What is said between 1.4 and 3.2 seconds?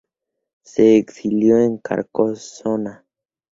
en Carcasona.